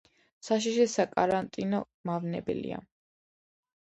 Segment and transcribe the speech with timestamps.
[0.45, 2.79] საშიში საკარანტინო მავნებელია.